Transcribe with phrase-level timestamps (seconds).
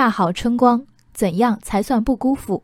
[0.00, 2.62] 大好春光，怎样才算不辜负？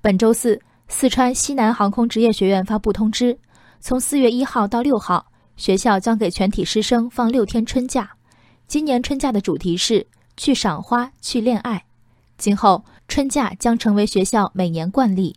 [0.00, 3.36] 本周四，四川西南航空职业学院发布通知，
[3.80, 8.08] 从四月一号到六号，学校将给全体师生放六天春假。
[8.68, 10.06] 今年春假的主题是
[10.38, 11.84] “去赏花，去恋爱”。
[12.38, 15.34] 今后春假将成为学校每年惯例。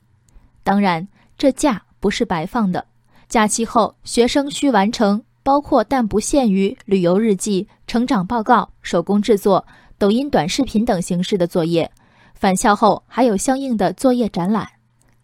[0.61, 1.07] 当然，
[1.39, 2.85] 这假不是白放的。
[3.27, 9.65] 假期后，学生需完成包括但不限于旅游日记、成长报告、手工制作、
[10.01, 11.91] 抖音短视频等形式的作业。
[12.33, 14.67] 返校后还有相应的作业展览。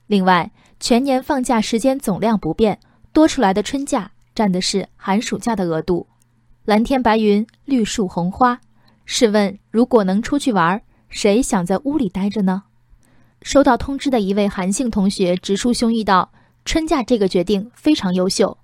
[0.06, 2.80] 另外，全年放假时间总量不变，
[3.12, 6.06] 多出来的春假占的是寒暑假的额度。
[6.64, 8.62] 蓝天白云，绿树红花。
[9.04, 12.62] 试问，如果能出去玩，谁想在屋里待着呢？
[13.42, 16.32] 收到通知的一位韩姓同学直抒胸臆道
[16.66, 18.60] ：“春假这个决定非常优秀。”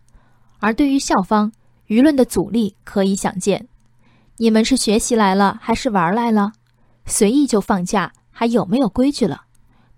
[0.61, 1.51] 而对于校方，
[1.87, 3.67] 舆论的阻力可以想见。
[4.37, 6.53] 你们是学习来了还是玩来了？
[7.05, 8.13] 随意就放假？
[8.31, 9.43] 还有没有规矩了？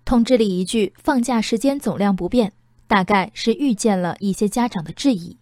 [0.04, 2.52] 通知里一句“放假时间总量不变”，
[2.86, 5.38] 大概是预见了一些家长的质疑。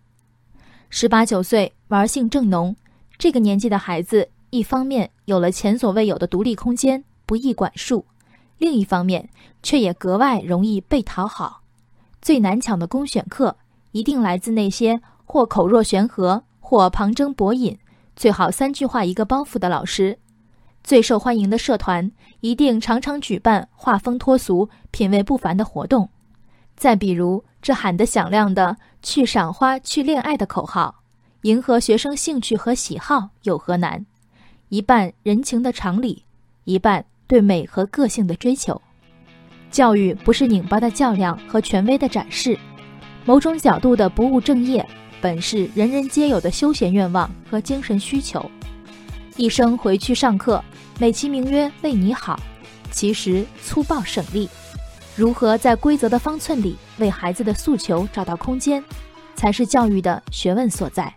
[0.88, 2.76] 十八九岁玩性正浓，
[3.18, 8.04] 这个年纪的孩子，一方面有了前所未有的独立空间，不易管束；
[8.58, 9.28] 另一方面，
[9.60, 11.62] 却也格外容易被讨好。
[12.22, 13.56] 最难抢的公选课，
[13.90, 17.76] 一定来自那些或口若悬河，或旁征博引，
[18.16, 20.18] 最好三句话一个包袱的老师。
[20.82, 26.10] 最受欢迎的社团一定常常举办画风脱俗、品味不凡的活动。
[26.76, 31.02] 再比如这喊得响亮的“去赏花、去恋爱”的口号，
[31.42, 34.04] 迎合学生兴趣和喜好有何难？
[34.68, 36.24] 一半人情的常理，
[36.64, 38.80] 一半对美和个性的追求。
[39.70, 42.58] 教育不是拧巴的较量和权威的展示，
[43.24, 44.86] 某种角度的不务正业，
[45.24, 48.44] 本是人人皆有的休闲愿望和精神需求。
[49.38, 50.62] 一生回去上课。
[50.98, 52.38] 美其名曰为你好，
[52.90, 54.50] 其实粗暴省力。
[55.16, 58.84] 如何在规则的方寸里为孩子的诉求找到空间，
[59.34, 61.10] 才是教育的学问所在。